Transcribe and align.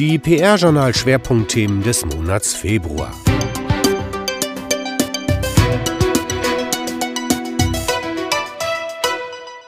Die 0.00 0.18
PR-Journal-Schwerpunktthemen 0.18 1.82
des 1.82 2.06
Monats 2.06 2.54
Februar. 2.54 3.12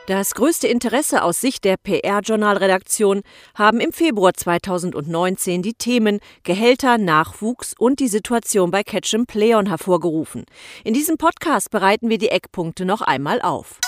Das 0.06 0.32
größte 0.32 0.68
Interesse 0.68 1.22
aus 1.22 1.42
Sicht 1.42 1.64
der 1.64 1.76
PR-Journalredaktion 1.76 3.20
haben 3.54 3.78
im 3.78 3.92
Februar 3.92 4.32
2019 4.32 5.60
die 5.60 5.74
Themen 5.74 6.18
Gehälter, 6.44 6.96
Nachwuchs 6.96 7.74
und 7.78 8.00
die 8.00 8.08
Situation 8.08 8.70
bei 8.70 8.84
Ketchum 8.84 9.26
Pleon 9.26 9.66
hervorgerufen. 9.66 10.46
In 10.82 10.94
diesem 10.94 11.18
Podcast 11.18 11.70
bereiten 11.70 12.08
wir 12.08 12.16
die 12.16 12.30
Eckpunkte 12.30 12.86
noch 12.86 13.02
einmal 13.02 13.42
auf. 13.42 13.78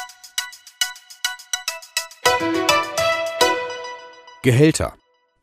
Gehälter. 4.42 4.95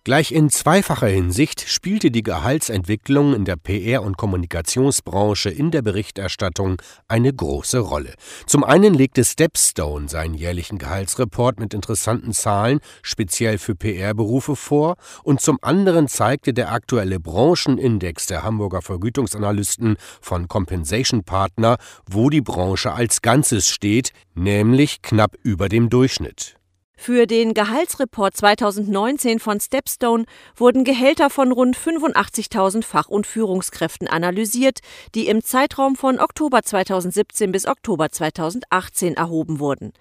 Gleich 0.03 0.31
in 0.31 0.49
zweifacher 0.49 1.05
Hinsicht 1.05 1.61
spielte 1.69 2.09
die 2.09 2.23
Gehaltsentwicklung 2.23 3.35
in 3.35 3.45
der 3.45 3.55
PR- 3.55 4.01
und 4.01 4.17
Kommunikationsbranche 4.17 5.51
in 5.51 5.69
der 5.69 5.83
Berichterstattung 5.83 6.81
eine 7.07 7.31
große 7.31 7.77
Rolle. 7.77 8.15
Zum 8.47 8.63
einen 8.63 8.95
legte 8.95 9.23
Stepstone 9.23 10.09
seinen 10.09 10.33
jährlichen 10.33 10.79
Gehaltsreport 10.79 11.59
mit 11.59 11.75
interessanten 11.75 12.33
Zahlen 12.33 12.79
speziell 13.03 13.59
für 13.59 13.75
PR-Berufe 13.75 14.55
vor 14.55 14.95
und 15.21 15.39
zum 15.39 15.59
anderen 15.61 16.07
zeigte 16.07 16.51
der 16.51 16.71
aktuelle 16.71 17.19
Branchenindex 17.19 18.25
der 18.25 18.41
Hamburger 18.41 18.81
Vergütungsanalysten 18.81 19.97
von 20.19 20.47
Compensation 20.47 21.23
Partner, 21.23 21.77
wo 22.09 22.31
die 22.31 22.41
Branche 22.41 22.91
als 22.91 23.21
Ganzes 23.21 23.67
steht, 23.67 24.13
nämlich 24.33 25.03
knapp 25.03 25.35
über 25.43 25.69
dem 25.69 25.91
Durchschnitt. 25.91 26.55
Für 27.03 27.25
den 27.25 27.55
Gehaltsreport 27.55 28.37
2019 28.37 29.39
von 29.39 29.59
Stepstone 29.59 30.25
wurden 30.55 30.83
Gehälter 30.83 31.31
von 31.31 31.51
rund 31.51 31.75
85.000 31.75 32.83
Fach- 32.83 33.07
und 33.07 33.25
Führungskräften 33.25 34.07
analysiert, 34.07 34.81
die 35.15 35.25
im 35.25 35.41
Zeitraum 35.41 35.95
von 35.95 36.19
Oktober 36.19 36.61
2017 36.61 37.51
bis 37.51 37.65
Oktober 37.65 38.11
2018 38.11 39.15
erhoben 39.15 39.59
wurden. 39.59 39.93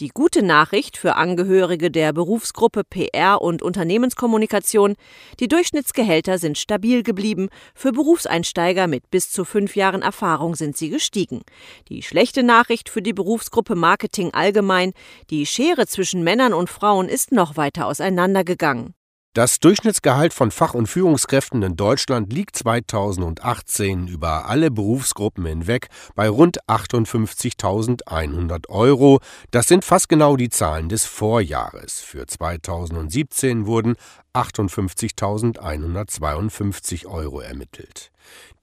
Die 0.00 0.08
gute 0.08 0.42
Nachricht 0.42 0.96
für 0.96 1.16
Angehörige 1.16 1.90
der 1.90 2.14
Berufsgruppe 2.14 2.84
PR 2.84 3.42
und 3.42 3.60
Unternehmenskommunikation, 3.60 4.96
die 5.38 5.48
Durchschnittsgehälter 5.48 6.38
sind 6.38 6.56
stabil 6.56 7.02
geblieben, 7.02 7.50
für 7.74 7.92
Berufseinsteiger 7.92 8.86
mit 8.86 9.10
bis 9.10 9.30
zu 9.30 9.44
fünf 9.44 9.76
Jahren 9.76 10.00
Erfahrung 10.00 10.54
sind 10.54 10.74
sie 10.78 10.88
gestiegen. 10.88 11.42
Die 11.90 12.02
schlechte 12.02 12.42
Nachricht 12.42 12.88
für 12.88 13.02
die 13.02 13.12
Berufsgruppe 13.12 13.74
Marketing 13.74 14.32
allgemein, 14.32 14.94
die 15.28 15.44
Schere 15.44 15.86
zwischen 15.86 16.24
Männern 16.24 16.45
Männern 16.46 16.60
und 16.60 16.70
Frauen 16.70 17.08
ist 17.08 17.32
noch 17.32 17.56
weiter 17.56 17.86
auseinandergegangen. 17.86 18.94
Das 19.34 19.58
Durchschnittsgehalt 19.58 20.32
von 20.32 20.52
Fach- 20.52 20.74
und 20.74 20.86
Führungskräften 20.86 21.60
in 21.62 21.74
Deutschland 21.74 22.32
liegt 22.32 22.54
2018 22.56 24.06
über 24.06 24.46
alle 24.46 24.70
Berufsgruppen 24.70 25.44
hinweg 25.44 25.88
bei 26.14 26.28
rund 26.28 26.60
58.100 26.68 28.68
Euro. 28.68 29.18
Das 29.50 29.66
sind 29.66 29.84
fast 29.84 30.08
genau 30.08 30.36
die 30.36 30.50
Zahlen 30.50 30.88
des 30.88 31.04
Vorjahres. 31.04 32.00
Für 32.00 32.28
2017 32.28 33.66
wurden 33.66 33.96
58.152 34.36 37.06
Euro 37.06 37.40
ermittelt. 37.40 38.12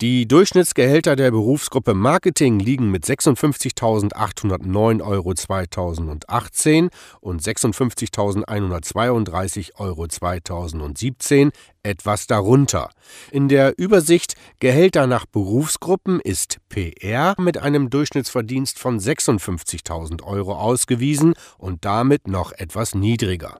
Die 0.02 0.28
Durchschnittsgehälter 0.28 1.16
der 1.16 1.32
Berufsgruppe 1.32 1.94
Marketing 1.94 2.60
liegen 2.60 2.92
mit 2.92 3.06
56.809 3.06 5.02
Euro 5.02 5.34
2018 5.34 6.90
und 7.22 7.42
56.132 7.42 9.76
Euro 9.76 10.06
2017 10.08 11.52
etwas 11.82 12.28
darunter. 12.28 12.90
In 13.32 13.48
der 13.48 13.80
Übersicht 13.80 14.36
Gehälter 14.60 15.08
nach 15.08 15.26
Berufsgruppen 15.26 16.20
ist 16.20 16.58
PR 16.70 17.34
mit 17.40 17.58
einem 17.58 17.90
Durchschnittsverdienst 17.90 18.78
von 18.78 19.00
56.000 19.00 20.22
Euro 20.24 20.56
ausgewiesen 20.56 21.34
und 21.58 21.84
damit 21.86 22.28
noch 22.28 22.52
etwas 22.52 22.94
niedriger. 22.94 23.60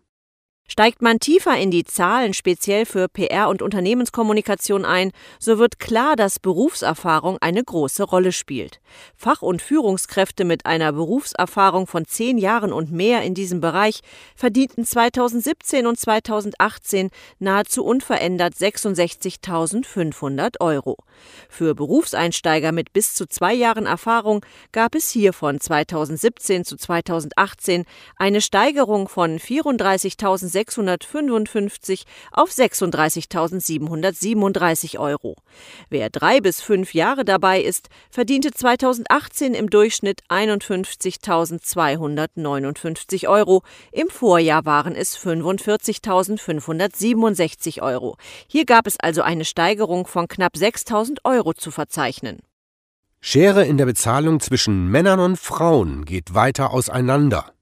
Steigt 0.66 1.02
man 1.02 1.20
tiefer 1.20 1.58
in 1.58 1.72
die 1.72 1.84
Zahlen 1.84 2.34
speziell 2.34 2.86
für 2.86 3.08
PR 3.08 3.50
und 3.50 3.62
Unternehmenskommunikation 3.62 4.86
ein, 4.86 5.12
so 5.38 5.60
wird 5.60 5.78
klar, 5.78 6.16
dass 6.16 6.40
Berufserfahrung 6.40 7.38
eine 7.42 7.64
große 7.64 8.04
Rolle 8.04 8.32
spielt. 8.32 8.80
Fach- 9.16 9.42
und 9.42 9.62
Führungskräfte 9.62 10.46
mit 10.46 10.66
einer 10.66 10.94
Berufserfahrung 10.94 11.86
von 11.86 12.06
zehn 12.06 12.38
Jahren 12.38 12.72
und 12.72 12.92
mehr 12.92 13.24
in 13.24 13.36
diesem 13.36 13.60
Bereich 13.60 14.00
verdienten 14.36 14.86
2017 14.86 15.86
und 15.86 16.00
2018 16.00 17.10
nahezu 17.40 17.84
unverändert 17.84 18.56
66.500 18.56 20.62
Euro. 20.62 20.98
Für 21.50 21.76
Berufseinsteiger 21.76 22.72
mit 22.72 22.94
bis 22.94 23.14
zu 23.14 23.28
zwei 23.28 23.54
Jahren 23.54 23.86
Erfahrung 23.86 24.44
gab 24.72 24.96
es 24.96 25.10
hier 25.10 25.34
von 25.34 25.60
2017 25.60 26.64
zu 26.64 26.78
2018 26.78 27.84
eine 28.16 28.42
Steigerung 28.42 29.08
von 29.08 29.40
34.000 29.40 30.53
655 30.54 32.06
auf 32.32 32.50
36.737 32.50 34.98
Euro. 34.98 35.36
Wer 35.90 36.10
drei 36.10 36.40
bis 36.40 36.62
fünf 36.62 36.94
Jahre 36.94 37.26
dabei 37.26 37.62
ist, 37.62 37.90
verdiente 38.10 38.52
2018 38.52 39.54
im 39.54 39.70
Durchschnitt 39.70 40.22
51.259 40.30 43.28
Euro. 43.28 43.64
Im 43.92 44.08
Vorjahr 44.10 44.66
waren 44.66 44.96
es 44.96 45.18
45.567 45.18 47.82
Euro. 47.82 48.16
Hier 48.48 48.64
gab 48.66 48.88
es 48.88 48.98
also 48.98 49.22
eine 49.22 49.44
Steigerung 49.44 50.08
von 50.08 50.30
knapp 50.30 50.56
6.000 50.56 51.18
Euro 51.26 51.54
zu 51.54 51.72
verzeichnen. 51.72 52.40
Schere 53.26 53.66
in 53.66 53.78
der 53.78 53.86
Bezahlung 53.86 54.42
zwischen 54.42 54.90
Männern 54.90 55.22
und 55.22 55.40
Frauen 55.40 56.04
geht 56.04 56.34
weiter 56.34 56.72
auseinander. 56.72 57.54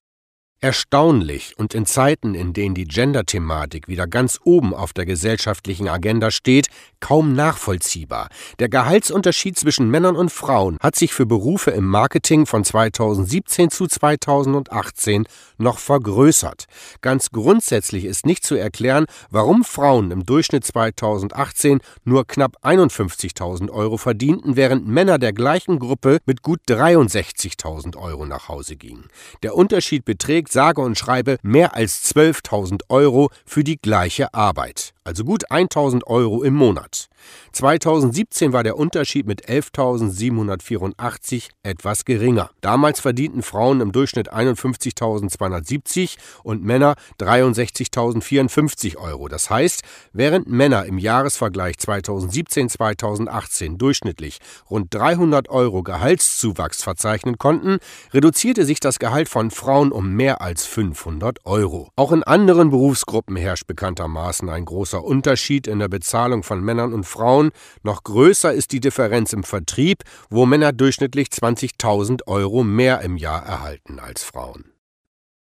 Erstaunlich 0.63 1.55
und 1.57 1.73
in 1.73 1.87
Zeiten, 1.87 2.35
in 2.35 2.53
denen 2.53 2.75
die 2.75 2.83
Gender-Thematik 2.83 3.87
wieder 3.87 4.05
ganz 4.05 4.39
oben 4.43 4.75
auf 4.75 4.93
der 4.93 5.07
gesellschaftlichen 5.07 5.87
Agenda 5.87 6.29
steht, 6.29 6.67
kaum 6.99 7.33
nachvollziehbar. 7.33 8.29
Der 8.59 8.69
Gehaltsunterschied 8.69 9.57
zwischen 9.57 9.89
Männern 9.89 10.15
und 10.15 10.31
Frauen 10.31 10.77
hat 10.79 10.95
sich 10.95 11.15
für 11.15 11.25
Berufe 11.25 11.71
im 11.71 11.87
Marketing 11.87 12.45
von 12.45 12.63
2017 12.63 13.71
zu 13.71 13.87
2018 13.87 15.25
noch 15.57 15.79
vergrößert. 15.79 16.65
Ganz 17.01 17.31
grundsätzlich 17.31 18.05
ist 18.05 18.27
nicht 18.27 18.43
zu 18.43 18.53
erklären, 18.53 19.07
warum 19.31 19.63
Frauen 19.63 20.11
im 20.11 20.27
Durchschnitt 20.27 20.63
2018 20.63 21.79
nur 22.03 22.27
knapp 22.27 22.63
51.000 22.63 23.71
Euro 23.71 23.97
verdienten, 23.97 24.55
während 24.57 24.87
Männer 24.87 25.17
der 25.17 25.33
gleichen 25.33 25.79
Gruppe 25.79 26.19
mit 26.27 26.43
gut 26.43 26.59
63.000 26.67 27.97
Euro 27.97 28.27
nach 28.27 28.47
Hause 28.47 28.75
gingen. 28.75 29.07
Der 29.41 29.55
Unterschied 29.55 30.05
beträgt 30.05 30.50
sage 30.51 30.81
und 30.81 30.97
schreibe 30.97 31.37
mehr 31.41 31.75
als 31.75 32.13
12.000 32.13 32.81
Euro 32.89 33.29
für 33.45 33.63
die 33.63 33.77
gleiche 33.77 34.33
Arbeit 34.33 34.93
also 35.03 35.23
gut 35.23 35.49
1000 35.49 36.05
Euro 36.07 36.43
im 36.43 36.53
Monat. 36.53 37.09
2017 37.53 38.53
war 38.53 38.63
der 38.63 38.77
Unterschied 38.77 39.27
mit 39.27 39.47
11.784 39.47 41.49
etwas 41.63 42.05
geringer. 42.05 42.51
Damals 42.61 42.99
verdienten 42.99 43.43
Frauen 43.43 43.81
im 43.81 43.91
Durchschnitt 43.91 44.33
51.270 44.33 46.17
und 46.43 46.63
Männer 46.63 46.95
63.054 47.19 48.97
Euro. 48.97 49.27
Das 49.27 49.49
heißt, 49.49 49.81
während 50.13 50.47
Männer 50.47 50.85
im 50.85 50.97
Jahresvergleich 50.97 51.75
2017-2018 51.75 53.77
durchschnittlich 53.77 54.39
rund 54.69 54.93
300 54.93 55.49
Euro 55.49 55.83
Gehaltszuwachs 55.83 56.83
verzeichnen 56.83 57.37
konnten, 57.37 57.79
reduzierte 58.13 58.65
sich 58.65 58.79
das 58.79 58.99
Gehalt 58.99 59.29
von 59.29 59.51
Frauen 59.51 59.91
um 59.91 60.13
mehr 60.13 60.41
als 60.41 60.65
500 60.65 61.45
Euro. 61.45 61.89
Auch 61.95 62.11
in 62.11 62.23
anderen 62.23 62.69
Berufsgruppen 62.69 63.35
herrscht 63.35 63.67
bekanntermaßen 63.67 64.49
ein 64.49 64.65
großer 64.65 64.90
großer 64.91 65.03
Unterschied 65.03 65.67
in 65.67 65.79
der 65.79 65.87
Bezahlung 65.87 66.43
von 66.43 66.61
Männern 66.61 66.93
und 66.93 67.05
Frauen, 67.05 67.51
noch 67.83 68.03
größer 68.03 68.53
ist 68.53 68.73
die 68.73 68.81
Differenz 68.81 69.31
im 69.31 69.43
Vertrieb, 69.43 70.03
wo 70.29 70.45
Männer 70.45 70.73
durchschnittlich 70.73 71.29
20.000 71.29 72.27
Euro 72.27 72.63
mehr 72.63 72.99
im 73.01 73.15
Jahr 73.15 73.45
erhalten 73.45 73.99
als 73.99 74.23
Frauen. 74.23 74.73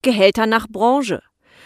Gehälter 0.01 0.47
nach 0.47 0.67
Branche. 0.67 1.21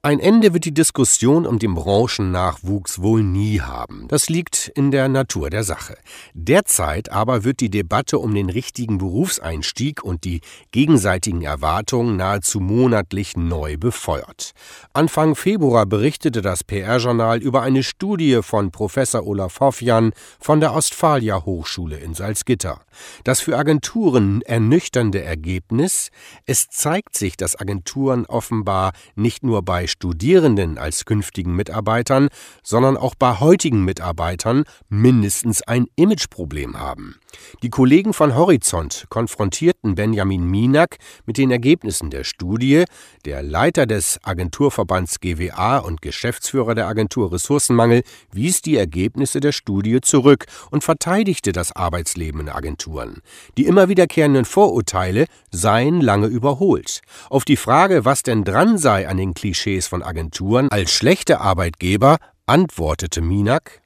ein 0.01 0.21
Ende 0.21 0.53
wird 0.53 0.63
die 0.63 0.73
Diskussion 0.73 1.45
um 1.45 1.59
den 1.59 1.75
Branchennachwuchs 1.75 3.01
wohl 3.01 3.21
nie 3.21 3.59
haben. 3.59 4.07
Das 4.07 4.29
liegt 4.29 4.71
in 4.73 4.91
der 4.91 5.09
Natur 5.09 5.49
der 5.49 5.65
Sache. 5.65 5.97
Derzeit 6.33 7.11
aber 7.11 7.43
wird 7.43 7.59
die 7.59 7.69
Debatte 7.69 8.17
um 8.17 8.33
den 8.33 8.49
richtigen 8.49 8.97
Berufseinstieg 8.97 10.01
und 10.01 10.23
die 10.23 10.39
gegenseitigen 10.71 11.41
Erwartungen 11.41 12.15
nahezu 12.15 12.61
monatlich 12.61 13.35
neu 13.35 13.75
befeuert. 13.75 14.53
Anfang 14.93 15.35
Februar 15.35 15.85
berichtete 15.85 16.41
das 16.41 16.63
PR-Journal 16.63 17.41
über 17.41 17.61
eine 17.61 17.83
Studie 17.83 18.39
von 18.41 18.71
Professor 18.71 19.27
Olaf 19.27 19.59
Hoffjan 19.59 20.13
von 20.39 20.61
der 20.61 20.75
Ostfalia 20.75 21.43
Hochschule 21.43 21.97
in 21.97 22.13
Salzgitter. 22.13 22.85
Das 23.25 23.41
für 23.41 23.57
Agenturen 23.57 24.43
ernüchternde 24.43 25.21
Ergebnis, 25.21 26.09
es 26.45 26.69
zeigt 26.69 27.17
sich, 27.17 27.35
dass 27.35 27.59
Agenturen 27.59 28.25
offenbar 28.27 28.93
nicht 29.15 29.43
nur 29.43 29.61
bei 29.61 29.88
Studierenden 29.89 30.77
als 30.77 31.05
künftigen 31.05 31.55
Mitarbeitern, 31.55 32.29
sondern 32.63 32.97
auch 32.97 33.15
bei 33.15 33.39
heutigen 33.39 33.83
Mitarbeitern 33.83 34.63
mindestens 34.87 35.61
ein 35.61 35.87
Imageproblem 35.95 36.79
haben. 36.79 37.19
Die 37.63 37.69
Kollegen 37.69 38.13
von 38.13 38.35
Horizont 38.35 39.05
konfrontierten 39.09 39.95
Benjamin 39.95 40.45
Minak 40.45 40.97
mit 41.25 41.37
den 41.37 41.51
Ergebnissen 41.51 42.09
der 42.09 42.23
Studie. 42.23 42.85
Der 43.25 43.43
Leiter 43.43 43.85
des 43.85 44.19
Agenturverbands 44.23 45.19
GWA 45.19 45.79
und 45.79 46.01
Geschäftsführer 46.01 46.75
der 46.75 46.87
Agentur 46.87 47.31
Ressourcenmangel 47.31 48.03
wies 48.31 48.61
die 48.61 48.77
Ergebnisse 48.77 49.39
der 49.39 49.51
Studie 49.51 50.01
zurück 50.01 50.45
und 50.71 50.83
verteidigte 50.83 51.51
das 51.51 51.71
Arbeitsleben 51.71 52.41
in 52.41 52.49
Agenturen. 52.49 53.21
Die 53.57 53.65
immer 53.65 53.89
wiederkehrenden 53.89 54.45
Vorurteile 54.45 55.25
seien 55.51 56.01
lange 56.01 56.27
überholt. 56.27 57.01
Auf 57.29 57.45
die 57.45 57.57
Frage, 57.57 58.05
was 58.05 58.23
denn 58.23 58.43
dran 58.43 58.77
sei 58.77 59.07
an 59.07 59.17
den 59.17 59.33
Klischees 59.33 59.78
von 59.87 60.03
Agenturen 60.03 60.69
als 60.69 60.91
schlechte 60.91 61.41
Arbeitgeber, 61.41 62.17
antwortete 62.45 63.21
Minak 63.21 63.81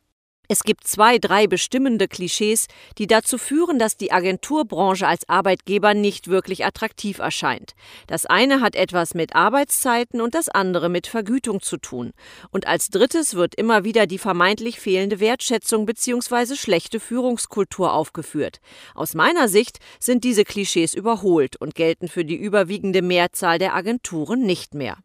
es 0.50 0.64
gibt 0.64 0.86
zwei, 0.86 1.20
drei 1.20 1.48
bestimmende 1.48 2.10
Klischees, 2.10 2.68
die 2.98 3.08
dazu 3.08 3.38
führen, 3.38 3.80
dass 3.80 3.96
die 3.96 4.12
Agenturbranche 4.12 5.08
als 5.08 5.28
Arbeitgeber 5.30 5.94
nicht 5.94 6.28
wirklich 6.28 6.66
attraktiv 6.66 7.20
erscheint. 7.20 7.76
Das 8.08 8.26
eine 8.26 8.60
hat 8.60 8.76
etwas 8.76 9.16
mit 9.16 9.36
Arbeitszeiten 9.36 10.20
und 10.20 10.36
das 10.36 10.50
andere 10.50 10.90
mit 10.90 11.08
Vergütung 11.08 11.62
zu 11.62 11.78
tun. 11.78 12.12
Und 12.52 12.68
als 12.68 12.90
drittes 12.90 13.36
wird 13.36 13.56
immer 13.56 13.86
wieder 13.86 14.06
die 14.06 14.20
vermeintlich 14.20 14.82
fehlende 14.82 15.22
Wertschätzung 15.22 15.86
bzw. 15.86 16.56
schlechte 16.56 17.00
Führungskultur 17.00 17.94
aufgeführt. 17.94 18.60
Aus 18.96 19.16
meiner 19.16 19.48
Sicht 19.48 19.80
sind 20.00 20.26
diese 20.26 20.44
Klischees 20.44 20.94
überholt 20.94 21.56
und 21.56 21.74
gelten 21.74 22.10
für 22.10 22.26
die 22.26 22.36
überwiegende 22.36 23.02
Mehrzahl 23.02 23.60
der 23.60 23.74
Agenturen 23.74 24.42
nicht 24.42 24.74
mehr. 24.76 24.98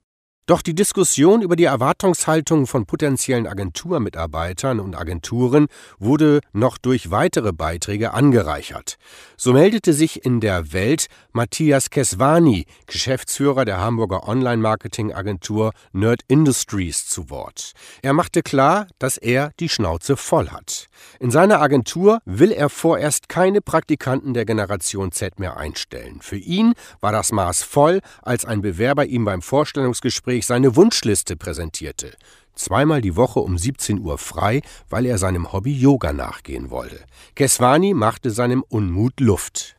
Doch 0.49 0.63
die 0.63 0.75
Diskussion 0.75 1.43
über 1.43 1.57
die 1.57 1.65
Erwartungshaltung 1.65 2.67
von 2.67 2.87
potenziellen 2.87 3.47
Agenturmitarbeitern 3.47 4.81
und 4.81 4.97
Agenturen 4.97 5.67
wurde 5.99 6.41
noch 6.55 6.79
durch 6.79 7.11
weitere 7.11 7.53
Beiträge 7.53 8.15
angereichert. 8.15 8.97
So 9.37 9.53
meldete 9.53 9.93
sich 9.93 10.25
in 10.25 10.41
der 10.41 10.73
Welt 10.73 11.09
Matthias 11.33 11.91
Keswani, 11.91 12.65
Geschäftsführer 12.87 13.67
der 13.67 13.79
Hamburger 13.79 14.27
Online-Marketing-Agentur 14.27 15.73
Nerd 15.93 16.23
Industries, 16.29 17.07
zu 17.07 17.29
Wort. 17.29 17.73
Er 18.01 18.15
machte 18.15 18.41
klar, 18.41 18.87
dass 18.99 19.19
er 19.19 19.51
die 19.61 19.69
Schnauze 19.69 20.17
voll 20.17 20.49
hat. 20.49 20.87
In 21.21 21.31
seiner 21.31 21.61
Agentur 21.61 22.21
will 22.25 22.53
er 22.53 22.71
vorerst 22.71 23.29
keine 23.29 23.61
Praktikanten 23.61 24.33
der 24.33 24.47
Generation 24.47 25.13
Z 25.13 25.39
mehr 25.39 25.59
einstellen. 25.59 26.21
Für 26.23 26.39
ihn 26.39 26.73
war 27.03 27.13
das 27.13 27.33
Maß 27.33 27.65
voll, 27.65 28.01
als 28.23 28.47
ein 28.47 28.63
Bewerber 28.63 29.05
ihm 29.05 29.27
beim 29.27 29.43
Vorstellungsgespräch 29.43 30.38
Gespräch 30.39 30.47
seine 30.47 30.77
Wunschliste 30.77 31.37
präsentierte. 31.37 32.17
Zweimal 32.55 33.01
die 33.01 33.17
Woche 33.17 33.41
um 33.41 33.59
17 33.59 34.01
Uhr 34.01 34.19
frei, 34.19 34.63
weil 34.89 35.07
er 35.07 35.19
seinem 35.19 35.53
Hobby 35.53 35.73
Yoga 35.73 36.13
nachgehen 36.13 36.71
wollte. 36.71 37.01
Keswani 37.35 37.93
machte 37.95 38.31
seinem 38.31 38.63
Unmut 38.69 39.19
Luft. 39.21 39.77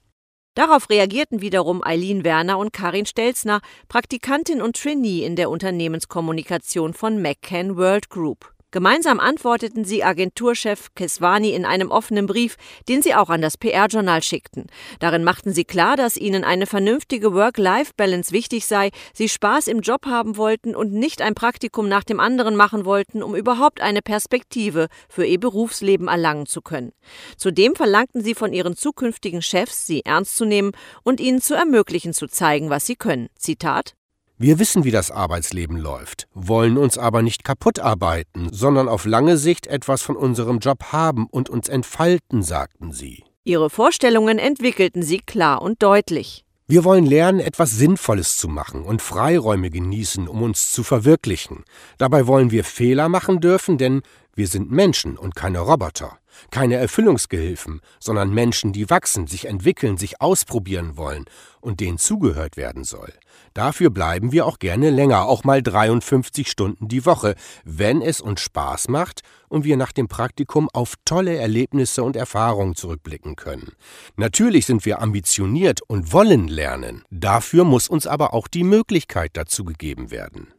Darauf 0.55 0.89
reagierten 0.89 1.41
wiederum 1.41 1.81
Eileen 1.83 2.25
Werner 2.25 2.57
und 2.57 2.73
Karin 2.73 3.05
Stelzner, 3.05 3.61
Praktikantin 3.87 4.61
und 4.61 4.75
Trainee 4.75 5.25
in 5.25 5.35
der 5.37 5.49
Unternehmenskommunikation 5.49 6.93
von 6.93 7.21
McCann 7.21 7.77
World 7.77 8.09
Group. 8.09 8.53
Gemeinsam 8.71 9.19
antworteten 9.19 9.83
sie 9.83 10.03
Agenturchef 10.03 10.93
Keswani 10.93 11.49
in 11.49 11.65
einem 11.65 11.89
offenen 11.89 12.27
Brief, 12.27 12.55
den 12.87 13.01
sie 13.01 13.15
auch 13.15 13.29
an 13.29 13.41
das 13.41 13.57
PR-Journal 13.57 14.21
schickten. 14.21 14.67
Darin 14.99 15.23
machten 15.23 15.53
sie 15.53 15.65
klar, 15.65 15.97
dass 15.97 16.17
ihnen 16.17 16.43
eine 16.43 16.67
vernünftige 16.67 17.33
Work-Life-Balance 17.33 18.31
wichtig 18.31 18.67
sei, 18.67 18.91
sie 19.11 19.27
Spaß 19.27 19.67
im 19.67 19.81
Job 19.81 20.05
haben 20.05 20.37
wollten 20.37 20.75
und 20.75 20.93
nicht 20.93 21.23
ein 21.23 21.33
Praktikum 21.33 21.89
nach 21.89 22.03
dem 22.03 22.19
anderen 22.19 22.55
machen 22.55 22.85
wollten, 22.85 23.23
um 23.23 23.35
überhaupt 23.35 23.81
eine 23.81 24.03
Perspektive 24.03 24.87
für 25.09 25.25
ihr 25.25 25.39
Berufsleben 25.39 26.07
erlangen 26.07 26.45
zu 26.45 26.61
können. 26.61 26.91
Zudem 27.37 27.75
verlangten 27.75 28.23
sie 28.23 28.35
von 28.35 28.53
ihren 28.53 28.75
zukünftigen 28.75 29.41
Chefs, 29.41 29.87
sie 29.87 30.05
ernst 30.05 30.37
zu 30.37 30.45
nehmen 30.45 30.73
und 31.03 31.19
ihnen 31.19 31.41
zu 31.41 31.55
ermöglichen, 31.55 32.13
zu 32.13 32.27
zeigen, 32.27 32.69
was 32.69 32.85
sie 32.85 32.95
können. 32.95 33.29
Zitat 33.35 33.95
wir 34.41 34.57
wissen, 34.57 34.85
wie 34.85 34.91
das 34.91 35.11
Arbeitsleben 35.11 35.75
läuft, 35.75 36.29
wollen 36.33 36.77
uns 36.77 36.97
aber 36.97 37.21
nicht 37.21 37.43
kaputt 37.43 37.79
arbeiten, 37.79 38.47
sondern 38.53 38.87
auf 38.87 39.03
lange 39.03 39.35
Sicht 39.35 39.67
etwas 39.67 40.01
von 40.01 40.15
unserem 40.15 40.59
Job 40.59 40.93
haben 40.93 41.27
und 41.29 41.49
uns 41.49 41.67
entfalten, 41.67 42.41
sagten 42.41 42.93
sie. 42.93 43.25
Ihre 43.43 43.69
Vorstellungen 43.69 44.39
entwickelten 44.39 45.03
sie 45.03 45.19
klar 45.19 45.61
und 45.61 45.83
deutlich. 45.83 46.45
Wir 46.67 46.85
wollen 46.85 47.05
lernen, 47.05 47.41
etwas 47.41 47.71
Sinnvolles 47.71 48.37
zu 48.37 48.47
machen 48.47 48.83
und 48.83 49.01
Freiräume 49.01 49.69
genießen, 49.69 50.29
um 50.29 50.41
uns 50.41 50.71
zu 50.71 50.83
verwirklichen. 50.83 51.65
Dabei 51.97 52.25
wollen 52.25 52.49
wir 52.49 52.63
Fehler 52.63 53.09
machen 53.09 53.41
dürfen, 53.41 53.77
denn 53.77 54.03
wir 54.35 54.47
sind 54.47 54.71
Menschen 54.71 55.17
und 55.17 55.35
keine 55.35 55.59
Roboter. 55.59 56.17
Keine 56.51 56.75
Erfüllungsgehilfen, 56.75 57.81
sondern 57.99 58.33
Menschen, 58.33 58.73
die 58.73 58.89
wachsen, 58.89 59.27
sich 59.27 59.45
entwickeln, 59.45 59.97
sich 59.97 60.21
ausprobieren 60.21 60.97
wollen 60.97 61.25
und 61.61 61.79
denen 61.79 61.97
zugehört 61.97 62.57
werden 62.57 62.83
soll. 62.83 63.13
Dafür 63.53 63.89
bleiben 63.89 64.31
wir 64.31 64.45
auch 64.45 64.59
gerne 64.59 64.89
länger, 64.89 65.25
auch 65.25 65.43
mal 65.43 65.61
53 65.61 66.49
Stunden 66.49 66.87
die 66.87 67.05
Woche, 67.05 67.35
wenn 67.63 68.01
es 68.01 68.21
uns 68.21 68.41
Spaß 68.41 68.87
macht 68.87 69.21
und 69.47 69.63
wir 69.63 69.77
nach 69.77 69.91
dem 69.91 70.07
Praktikum 70.07 70.69
auf 70.71 70.93
tolle 71.05 71.35
Erlebnisse 71.35 72.03
und 72.03 72.15
Erfahrungen 72.15 72.75
zurückblicken 72.75 73.35
können. 73.35 73.73
Natürlich 74.15 74.65
sind 74.65 74.85
wir 74.85 75.01
ambitioniert 75.01 75.81
und 75.81 76.13
wollen 76.13 76.47
lernen. 76.47 77.03
Dafür 77.09 77.63
muss 77.63 77.87
uns 77.87 78.07
aber 78.07 78.33
auch 78.33 78.47
die 78.47 78.63
Möglichkeit 78.63 79.31
dazu 79.33 79.65
gegeben 79.65 80.11
werden. 80.11 80.53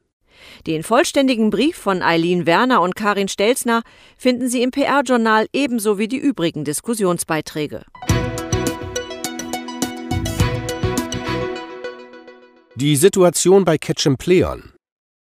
Den 0.66 0.82
vollständigen 0.82 1.50
Brief 1.50 1.76
von 1.76 2.02
Eileen 2.02 2.46
Werner 2.46 2.80
und 2.80 2.96
Karin 2.96 3.28
Stelzner 3.28 3.82
finden 4.16 4.48
Sie 4.48 4.62
im 4.62 4.70
PR-Journal 4.70 5.46
ebenso 5.52 5.98
wie 5.98 6.08
die 6.08 6.18
übrigen 6.18 6.64
Diskussionsbeiträge. 6.64 7.82
Die 12.76 12.96
Situation 12.96 13.64
bei 13.64 13.76
Ketchum 13.76 14.16
Pleon. 14.16 14.72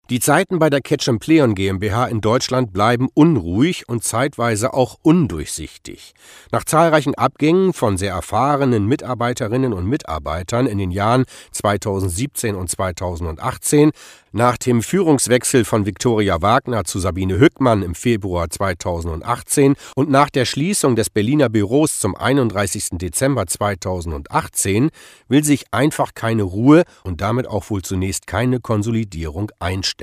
Die 0.08 0.20
Zeiten 0.20 0.60
bei 0.60 0.70
der 0.70 0.82
Ketchum 0.82 1.18
Pleon 1.18 1.56
GmbH 1.56 2.06
in 2.06 2.20
Deutschland 2.20 2.72
bleiben 2.72 3.08
unruhig 3.14 3.88
und 3.88 4.04
zeitweise 4.04 4.72
auch 4.72 4.98
undurchsichtig. 5.02 6.14
Nach 6.52 6.62
zahlreichen 6.62 7.16
Abgängen 7.16 7.72
von 7.72 7.96
sehr 7.96 8.12
erfahrenen 8.12 8.86
Mitarbeiterinnen 8.86 9.72
und 9.72 9.84
Mitarbeitern 9.86 10.68
in 10.68 10.78
den 10.78 10.92
Jahren 10.92 11.24
2017 11.50 12.54
und 12.54 12.70
2018 12.70 13.90
nach 14.30 14.58
dem 14.58 14.82
Führungswechsel 14.82 15.64
von 15.64 15.86
Viktoria 15.86 16.40
Wagner 16.40 16.84
zu 16.84 17.00
Sabine 17.00 17.40
Hückmann 17.40 17.82
im 17.82 17.96
Februar 17.96 18.48
2018 18.48 19.74
und 19.96 20.10
nach 20.10 20.30
der 20.30 20.44
Schließung 20.44 20.94
des 20.94 21.10
Berliner 21.10 21.48
Büros 21.48 21.98
zum 21.98 22.14
31. 22.14 22.90
Dezember 22.92 23.46
2018 23.46 24.90
will 25.28 25.42
sich 25.42 25.64
einfach 25.72 26.14
keine 26.14 26.44
Ruhe 26.44 26.84
und 27.02 27.22
damit 27.22 27.48
auch 27.48 27.70
wohl 27.70 27.82
zunächst 27.82 28.26
keine 28.28 28.60
Konsolidierung 28.60 29.50
einstellen. 29.58 29.95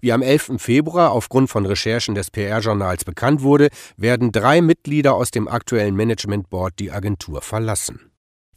Wie 0.00 0.12
am 0.12 0.22
11. 0.22 0.52
Februar 0.58 1.12
aufgrund 1.12 1.50
von 1.50 1.66
Recherchen 1.66 2.14
des 2.14 2.30
PR-Journals 2.30 3.04
bekannt 3.04 3.42
wurde, 3.42 3.68
werden 3.96 4.32
drei 4.32 4.60
Mitglieder 4.60 5.14
aus 5.14 5.30
dem 5.30 5.48
aktuellen 5.48 5.94
Management 5.94 6.50
Board 6.50 6.74
die 6.78 6.90
Agentur 6.90 7.42
verlassen. 7.42 8.09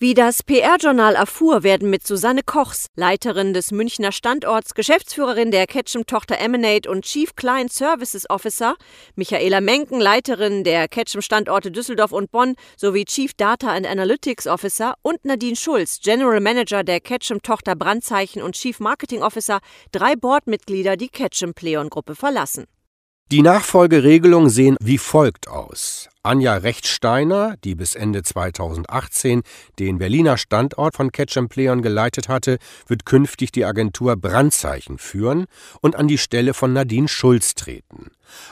Wie 0.04 0.14
das 0.14 0.44
PR-Journal 0.44 1.16
erfuhr, 1.16 1.64
werden 1.64 1.90
mit 1.90 2.06
Susanne 2.06 2.42
Kochs, 2.44 2.88
Leiterin 2.98 3.54
des 3.54 3.72
Münchner 3.72 4.12
Standorts, 4.12 4.74
Geschäftsführerin 4.74 5.50
der 5.50 5.66
Ketchum-Tochter 5.66 6.40
Emanate 6.40 6.92
und 6.92 7.06
Chief 7.06 7.34
Client 7.38 7.72
Services 7.72 8.30
Officer, 8.30 8.76
Michaela 9.16 9.62
Menken, 9.62 10.02
Leiterin 10.02 10.66
der 10.66 10.90
Ketchum-Standorte 10.90 11.72
Düsseldorf 11.72 12.12
und 12.12 12.32
Bonn 12.32 12.56
sowie 12.76 13.06
Chief 13.06 13.34
Data 13.34 13.72
and 13.72 13.88
Analytics 13.88 14.46
Officer 14.46 14.96
und 15.04 15.24
Nadine 15.24 15.56
Schulz, 15.56 16.02
General 16.04 16.42
Manager 16.42 16.84
der 16.84 17.00
Ketchum-Tochter 17.00 17.78
Brandzeichen 17.78 18.42
und 18.42 18.56
Chief 18.56 18.82
Marketing 18.82 19.22
Officer, 19.24 19.62
drei 19.94 20.18
Boardmitglieder 20.18 20.98
die 20.98 21.08
Ketchum-Pleon-Gruppe 21.08 22.16
verlassen. 22.16 22.66
Die 23.32 23.42
Nachfolgeregelungen 23.42 24.50
sehen 24.50 24.76
wie 24.82 24.98
folgt 24.98 25.48
aus. 25.48 26.10
Anja 26.26 26.56
Rechtsteiner, 26.56 27.58
die 27.66 27.76
bis 27.76 27.96
Ende 27.96 28.24
2018 28.24 29.44
den 29.78 29.98
Berliner 29.98 30.38
Standort 30.38 30.96
von 30.96 31.12
Ketchum 31.12 31.50
Pleon 31.50 31.82
geleitet 31.82 32.30
hatte, 32.30 32.60
wird 32.88 33.06
künftig 33.06 33.52
die 33.52 33.66
Agentur 33.66 34.16
Brandzeichen 34.16 35.00
führen 35.00 35.48
und 35.82 35.98
an 35.98 36.08
die 36.08 36.18
Stelle 36.18 36.54
von 36.54 36.72
Nadine 36.72 37.10
Schulz 37.10 37.56
treten. 37.56 38.10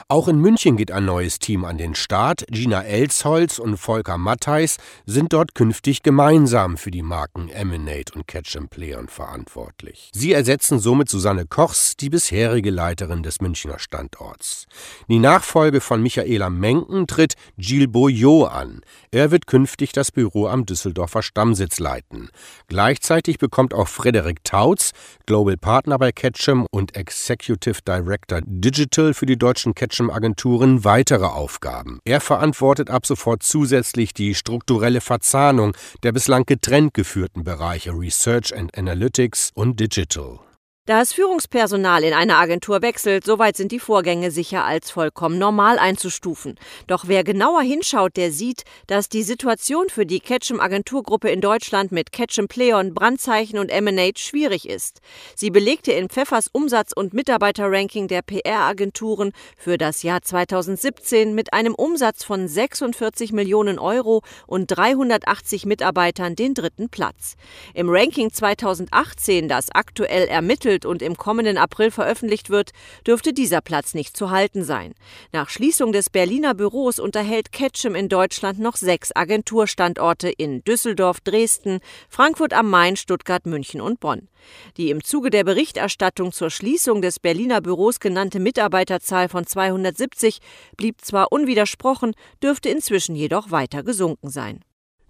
Auch 0.08 0.28
in 0.28 0.38
München 0.38 0.76
geht 0.76 0.90
ein 0.90 1.04
neues 1.04 1.38
Team 1.38 1.64
an 1.64 1.78
den 1.78 1.94
Start. 1.94 2.44
Gina 2.50 2.82
Elsholz 2.82 3.58
und 3.58 3.76
Volker 3.76 4.18
Mattheis 4.18 4.78
sind 5.06 5.32
dort 5.32 5.54
künftig 5.54 6.02
gemeinsam 6.02 6.76
für 6.76 6.90
die 6.90 7.02
Marken 7.02 7.48
Emanate 7.48 8.12
und 8.14 8.26
Ketchum 8.26 8.68
Pleon 8.68 9.08
verantwortlich. 9.08 10.10
Sie 10.14 10.32
ersetzen 10.32 10.78
somit 10.78 11.08
Susanne 11.08 11.46
Kochs, 11.46 11.96
die 11.96 12.10
bisherige 12.10 12.70
Leiterin 12.70 13.22
des 13.22 13.40
Münchner 13.40 13.78
Standorts. 13.78 14.66
Die 15.08 15.18
Nachfolge 15.18 15.80
von 15.80 16.02
Michaela 16.02 16.50
Menken 16.50 17.06
tritt 17.06 17.34
Gilles 17.58 17.90
Boyot 17.90 18.50
an. 18.50 18.82
Er 19.10 19.30
wird 19.30 19.46
künftig 19.46 19.92
das 19.92 20.10
Büro 20.10 20.46
am 20.46 20.66
Düsseldorfer 20.66 21.22
Stammsitz 21.22 21.78
leiten. 21.78 22.30
Gleichzeitig 22.68 23.38
bekommt 23.38 23.74
auch 23.74 23.88
Frederik 23.88 24.44
Tautz, 24.44 24.92
Global 25.26 25.56
Partner 25.56 25.98
bei 25.98 26.12
Ketchum 26.12 26.66
und 26.70 26.96
Executive 26.96 27.80
Director 27.86 28.40
Digital 28.44 29.14
für 29.14 29.26
die 29.26 29.38
deutschen 29.38 29.71
Ketchum-Agenturen, 29.74 30.84
weitere 30.84 31.26
Aufgaben. 31.26 32.00
Er 32.04 32.20
verantwortet 32.20 32.90
ab 32.90 33.06
sofort 33.06 33.42
zusätzlich 33.42 34.14
die 34.14 34.34
strukturelle 34.34 35.00
Verzahnung 35.00 35.76
der 36.02 36.12
bislang 36.12 36.44
getrennt 36.46 36.94
geführten 36.94 37.44
Bereiche 37.44 37.92
Research 37.92 38.56
and 38.56 38.76
Analytics 38.76 39.50
und 39.54 39.80
Digital. 39.80 40.40
Das 40.84 41.12
Führungspersonal 41.12 42.02
in 42.02 42.12
einer 42.12 42.38
Agentur 42.38 42.82
wechselt, 42.82 43.24
soweit 43.24 43.56
sind 43.56 43.70
die 43.70 43.78
Vorgänge 43.78 44.32
sicher 44.32 44.64
als 44.64 44.90
vollkommen 44.90 45.38
normal 45.38 45.78
einzustufen. 45.78 46.58
Doch 46.88 47.04
wer 47.06 47.22
genauer 47.22 47.62
hinschaut, 47.62 48.16
der 48.16 48.32
sieht, 48.32 48.64
dass 48.88 49.08
die 49.08 49.22
Situation 49.22 49.90
für 49.90 50.06
die 50.06 50.18
Ketchum 50.18 50.58
Agenturgruppe 50.58 51.30
in 51.30 51.40
Deutschland 51.40 51.92
mit 51.92 52.10
Ketchum 52.10 52.48
Pleon, 52.48 52.94
Brandzeichen 52.94 53.60
und 53.60 53.68
Emanate 53.68 54.20
schwierig 54.20 54.68
ist. 54.68 54.98
Sie 55.36 55.50
belegte 55.50 55.92
in 55.92 56.08
Pfeffers 56.08 56.48
Umsatz- 56.50 56.92
und 56.92 57.14
Mitarbeiterranking 57.14 58.08
der 58.08 58.22
PR-Agenturen 58.22 59.30
für 59.56 59.78
das 59.78 60.02
Jahr 60.02 60.22
2017 60.22 61.32
mit 61.32 61.52
einem 61.52 61.76
Umsatz 61.76 62.24
von 62.24 62.48
46 62.48 63.30
Millionen 63.30 63.78
Euro 63.78 64.22
und 64.48 64.66
380 64.66 65.64
Mitarbeitern 65.64 66.34
den 66.34 66.54
dritten 66.54 66.88
Platz. 66.88 67.36
Im 67.72 67.88
Ranking 67.88 68.32
2018, 68.32 69.46
das 69.46 69.70
aktuell 69.70 70.26
ermittelt 70.26 70.71
ermittelt 70.72 70.86
und 70.86 71.02
im 71.02 71.16
kommenden 71.16 71.58
April 71.58 71.90
veröffentlicht 71.90 72.50
wird, 72.50 72.70
dürfte 73.06 73.32
dieser 73.32 73.60
Platz 73.60 73.94
nicht 73.94 74.16
zu 74.16 74.30
halten 74.30 74.64
sein. 74.64 74.94
Nach 75.32 75.48
Schließung 75.48 75.92
des 75.92 76.10
Berliner 76.10 76.54
Büros 76.54 76.98
unterhält 76.98 77.52
Ketchum 77.52 77.94
in 77.94 78.08
Deutschland 78.08 78.58
noch 78.58 78.76
sechs 78.76 79.10
Agenturstandorte 79.14 80.30
in 80.30 80.62
Düsseldorf, 80.64 81.20
Dresden, 81.20 81.80
Frankfurt 82.08 82.52
am 82.52 82.70
Main, 82.70 82.96
Stuttgart, 82.96 83.46
München 83.46 83.80
und 83.80 84.00
Bonn. 84.00 84.28
Die 84.76 84.90
im 84.90 85.04
Zuge 85.04 85.30
der 85.30 85.44
Berichterstattung 85.44 86.32
zur 86.32 86.50
Schließung 86.50 87.02
des 87.02 87.20
Berliner 87.20 87.60
Büros 87.60 88.00
genannte 88.00 88.40
Mitarbeiterzahl 88.40 89.28
von 89.28 89.46
270 89.46 90.40
blieb 90.76 91.00
zwar 91.00 91.30
unwidersprochen, 91.30 92.14
dürfte 92.42 92.68
inzwischen 92.68 93.14
jedoch 93.14 93.50
weiter 93.50 93.82
gesunken 93.82 94.30
sein. 94.30 94.60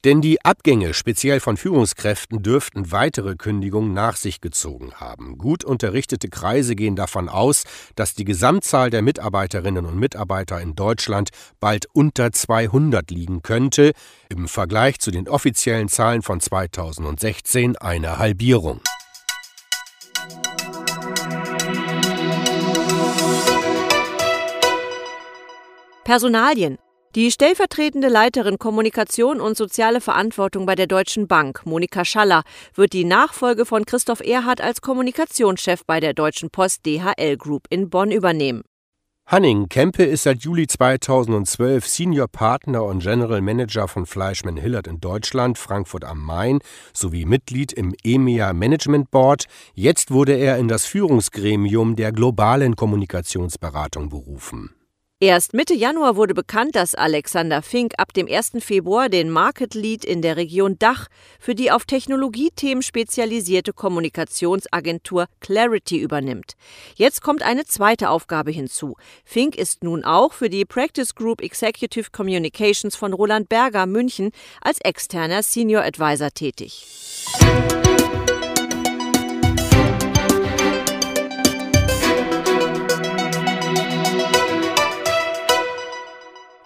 Denn 0.04 0.20
die 0.20 0.44
Abgänge, 0.44 0.94
speziell 0.94 1.38
von 1.38 1.56
Führungskräften, 1.56 2.42
dürften 2.42 2.90
weitere 2.90 3.36
Kündigungen 3.36 3.94
nach 3.94 4.16
sich 4.16 4.40
gezogen 4.40 4.94
haben. 4.94 5.38
Gut 5.38 5.64
unterrichtete 5.64 6.28
Kreise 6.28 6.74
gehen 6.74 6.96
davon 6.96 7.28
aus, 7.28 7.62
dass 7.94 8.14
die 8.14 8.24
Gesamtzahl 8.24 8.90
der 8.90 9.02
Mitarbeiterinnen 9.02 9.86
und 9.86 9.96
Mitarbeiter 9.96 10.60
in 10.60 10.74
Deutschland 10.74 11.30
bald 11.60 11.86
unter 11.92 12.32
200 12.32 13.12
liegen 13.12 13.42
könnte, 13.42 13.92
im 14.28 14.48
Vergleich 14.48 14.98
zu 14.98 15.12
den 15.12 15.28
offiziellen 15.28 15.88
Zahlen 15.88 16.22
von 16.22 16.40
2016 16.40 17.76
eine 17.76 18.18
Halbierung. 18.18 18.80
Personalien 26.02 26.78
die 27.14 27.30
stellvertretende 27.30 28.08
Leiterin 28.08 28.58
Kommunikation 28.58 29.40
und 29.40 29.56
soziale 29.56 30.00
Verantwortung 30.00 30.64
bei 30.64 30.74
der 30.74 30.86
Deutschen 30.86 31.28
Bank, 31.28 31.66
Monika 31.66 32.04
Schaller, 32.04 32.42
wird 32.74 32.94
die 32.94 33.04
Nachfolge 33.04 33.66
von 33.66 33.84
Christoph 33.84 34.20
Erhardt 34.20 34.60
als 34.60 34.80
Kommunikationschef 34.80 35.84
bei 35.86 36.00
der 36.00 36.14
Deutschen 36.14 36.50
Post 36.50 36.86
DHL 36.86 37.36
Group 37.36 37.66
in 37.68 37.90
Bonn 37.90 38.10
übernehmen. 38.10 38.62
Hanning 39.26 39.68
Kempe 39.68 40.02
ist 40.02 40.24
seit 40.24 40.42
Juli 40.42 40.66
2012 40.66 41.86
Senior 41.86 42.28
Partner 42.28 42.84
und 42.84 43.02
General 43.02 43.40
Manager 43.40 43.88
von 43.88 44.04
Fleischmann 44.04 44.56
Hillert 44.56 44.86
in 44.86 45.00
Deutschland, 45.00 45.58
Frankfurt 45.58 46.04
am 46.04 46.22
Main 46.24 46.58
sowie 46.92 47.24
Mitglied 47.24 47.72
im 47.72 47.94
EMEA 48.02 48.52
Management 48.52 49.10
Board. 49.10 49.46
Jetzt 49.74 50.10
wurde 50.10 50.32
er 50.32 50.58
in 50.58 50.68
das 50.68 50.86
Führungsgremium 50.86 51.94
der 51.94 52.12
globalen 52.12 52.74
Kommunikationsberatung 52.74 54.08
berufen. 54.08 54.74
Erst 55.22 55.54
Mitte 55.54 55.72
Januar 55.72 56.16
wurde 56.16 56.34
bekannt, 56.34 56.74
dass 56.74 56.96
Alexander 56.96 57.62
Fink 57.62 57.92
ab 57.96 58.12
dem 58.12 58.26
1. 58.26 58.54
Februar 58.58 59.08
den 59.08 59.30
Market 59.30 59.72
Lead 59.76 60.04
in 60.04 60.20
der 60.20 60.36
Region 60.36 60.80
Dach 60.80 61.06
für 61.38 61.54
die 61.54 61.70
auf 61.70 61.84
Technologiethemen 61.84 62.82
spezialisierte 62.82 63.72
Kommunikationsagentur 63.72 65.26
Clarity 65.38 65.98
übernimmt. 65.98 66.54
Jetzt 66.96 67.22
kommt 67.22 67.44
eine 67.44 67.64
zweite 67.66 68.10
Aufgabe 68.10 68.50
hinzu. 68.50 68.96
Fink 69.24 69.54
ist 69.54 69.84
nun 69.84 70.02
auch 70.02 70.32
für 70.32 70.50
die 70.50 70.64
Practice 70.64 71.14
Group 71.14 71.40
Executive 71.40 72.10
Communications 72.10 72.96
von 72.96 73.12
Roland 73.12 73.48
Berger 73.48 73.86
München 73.86 74.32
als 74.60 74.80
externer 74.80 75.44
Senior 75.44 75.84
Advisor 75.84 76.32
tätig. 76.32 76.84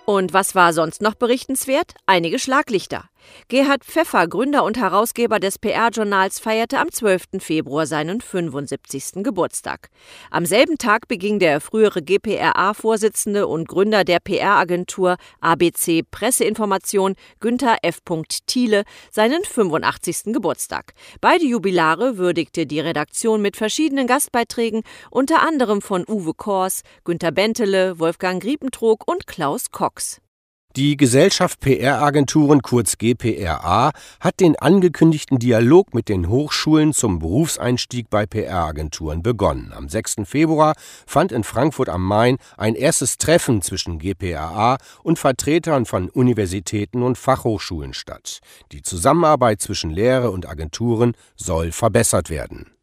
Und 0.06 0.32
was 0.32 0.54
war 0.54 0.72
sonst 0.72 1.02
noch 1.02 1.14
berichtenswert? 1.14 1.94
Einige 2.06 2.38
Schlaglichter. 2.38 3.10
Gerhard 3.48 3.84
Pfeffer, 3.84 4.26
Gründer 4.26 4.64
und 4.64 4.76
Herausgeber 4.78 5.38
des 5.38 5.58
PR-Journals, 5.58 6.38
feierte 6.38 6.78
am 6.78 6.90
12. 6.90 7.24
Februar 7.38 7.86
seinen 7.86 8.20
75. 8.20 9.22
Geburtstag. 9.22 9.88
Am 10.30 10.46
selben 10.46 10.78
Tag 10.78 11.08
beging 11.08 11.38
der 11.38 11.60
frühere 11.60 12.02
GPRA-Vorsitzende 12.02 13.46
und 13.46 13.68
Gründer 13.68 14.04
der 14.04 14.20
PR-Agentur 14.20 15.16
ABC 15.40 16.02
Presseinformation, 16.10 17.14
Günther 17.40 17.78
F. 17.82 18.00
Thiele, 18.46 18.84
seinen 19.10 19.44
85. 19.44 20.32
Geburtstag. 20.32 20.92
Beide 21.20 21.44
Jubilare 21.44 22.18
würdigte 22.18 22.66
die 22.66 22.80
Redaktion 22.80 23.42
mit 23.42 23.56
verschiedenen 23.56 24.06
Gastbeiträgen, 24.06 24.82
unter 25.10 25.42
anderem 25.42 25.82
von 25.82 26.04
Uwe 26.08 26.34
Kors, 26.34 26.82
Günter 27.04 27.32
Bentele, 27.32 27.98
Wolfgang 27.98 28.42
Griepentrog 28.42 29.06
und 29.06 29.26
Klaus 29.26 29.70
Cox. 29.70 30.20
Die 30.76 30.98
Gesellschaft 30.98 31.60
PR-Agenturen 31.60 32.60
kurz 32.60 32.98
GPRA 32.98 33.92
hat 34.20 34.40
den 34.40 34.56
angekündigten 34.56 35.38
Dialog 35.38 35.94
mit 35.94 36.10
den 36.10 36.28
Hochschulen 36.28 36.92
zum 36.92 37.18
Berufseinstieg 37.18 38.10
bei 38.10 38.26
PR-Agenturen 38.26 39.22
begonnen. 39.22 39.72
Am 39.74 39.88
6. 39.88 40.16
Februar 40.24 40.74
fand 41.06 41.32
in 41.32 41.44
Frankfurt 41.44 41.88
am 41.88 42.04
Main 42.04 42.36
ein 42.58 42.74
erstes 42.74 43.16
Treffen 43.16 43.62
zwischen 43.62 43.98
GPRA 43.98 44.76
und 45.02 45.18
Vertretern 45.18 45.86
von 45.86 46.10
Universitäten 46.10 47.02
und 47.02 47.16
Fachhochschulen 47.16 47.94
statt. 47.94 48.40
Die 48.72 48.82
Zusammenarbeit 48.82 49.62
zwischen 49.62 49.88
Lehre 49.88 50.30
und 50.30 50.46
Agenturen 50.46 51.14
soll 51.36 51.72
verbessert 51.72 52.28
werden. 52.28 52.75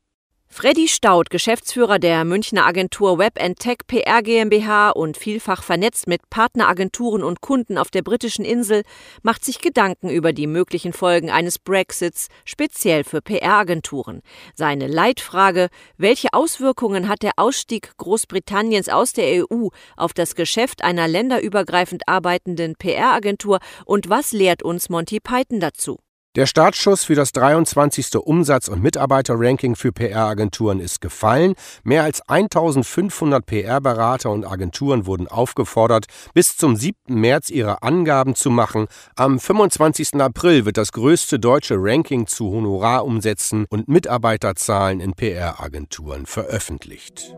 Freddy 0.54 0.88
Staud, 0.88 1.32
Geschäftsführer 1.32 1.98
der 1.98 2.26
Münchner 2.26 2.68
Agentur 2.68 3.18
Web 3.18 3.40
Tech 3.58 3.78
PR 3.88 4.22
GmbH 4.22 4.92
und 4.92 5.18
vielfach 5.18 5.64
vernetzt 5.64 6.08
mit 6.08 6.30
Partneragenturen 6.30 7.24
und 7.24 7.42
Kunden 7.42 7.80
auf 7.80 7.90
der 7.90 8.04
britischen 8.04 8.46
Insel, 8.46 8.84
macht 9.24 9.44
sich 9.44 9.62
Gedanken 9.62 10.12
über 10.12 10.32
die 10.32 10.46
möglichen 10.46 10.94
Folgen 10.94 11.32
eines 11.32 11.58
Brexits, 11.58 12.28
speziell 12.46 13.04
für 13.04 13.20
PR-Agenturen. 13.20 14.22
Seine 14.54 14.86
Leitfrage, 14.86 15.70
welche 15.98 16.28
Auswirkungen 16.34 17.10
hat 17.10 17.24
der 17.24 17.34
Ausstieg 17.38 17.98
Großbritanniens 17.98 18.90
aus 18.90 19.12
der 19.12 19.44
EU 19.52 19.70
auf 19.98 20.14
das 20.14 20.36
Geschäft 20.36 20.84
einer 20.84 21.08
länderübergreifend 21.08 22.04
arbeitenden 22.08 22.76
PR-Agentur 22.76 23.58
und 23.86 24.08
was 24.08 24.34
lehrt 24.34 24.62
uns 24.62 24.88
Monty 24.88 25.20
Python 25.20 25.60
dazu? 25.60 25.98
Der 26.36 26.48
Startschuss 26.48 27.04
für 27.04 27.13
das 27.13 27.32
23. 27.32 28.16
Umsatz- 28.16 28.68
und 28.68 28.82
Mitarbeiterranking 28.82 29.75
für 29.75 29.92
PR-Agenturen 29.92 30.80
ist 30.80 31.00
gefallen. 31.00 31.54
Mehr 31.84 32.02
als 32.02 32.28
1500 32.28 33.46
PR-Berater 33.46 34.32
und 34.32 34.44
Agenturen 34.44 35.06
wurden 35.06 35.28
aufgefordert, 35.28 36.08
bis 36.34 36.58
zum 36.58 36.75
7. 36.75 36.96
März 37.08 37.52
ihre 37.52 37.84
Angaben 37.84 38.34
zu 38.34 38.50
machen. 38.50 38.88
Am 39.16 39.40
25. 39.40 40.16
April 40.16 40.66
wird 40.66 40.78
das 40.78 40.92
größte 40.92 41.38
deutsche 41.38 41.75
Ranking 41.78 42.25
zu 42.25 42.50
Honorarumsätzen 42.50 43.68
und 43.70 43.88
Mitarbeiterzahlen 43.88 45.02
in 45.02 45.13
PR-Agenturen 45.13 46.25
veröffentlicht. 46.25 47.36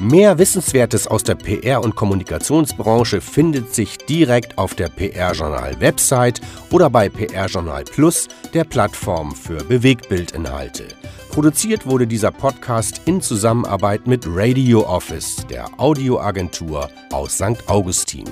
Mehr 0.00 0.38
Wissenswertes 0.38 1.06
aus 1.06 1.24
der 1.24 1.34
PR- 1.34 1.82
und 1.82 1.94
Kommunikationsbranche 1.94 3.20
findet 3.20 3.74
sich 3.74 3.98
direkt 3.98 4.56
auf 4.56 4.74
der 4.74 4.88
PR-Journal-Website 4.88 6.40
oder 6.70 6.88
bei 6.88 7.10
PR-Journal 7.10 7.84
Plus, 7.84 8.26
der 8.54 8.64
Plattform 8.64 9.34
für 9.34 9.62
Bewegtbildinhalte. 9.62 10.88
Produziert 11.28 11.84
wurde 11.84 12.06
dieser 12.06 12.30
Podcast 12.30 13.02
in 13.04 13.20
Zusammenarbeit 13.20 14.06
mit 14.06 14.24
Radio 14.26 14.86
Office, 14.88 15.46
der 15.50 15.66
Audioagentur 15.78 16.88
aus 17.12 17.34
St. 17.34 17.68
Augustin. 17.68 18.24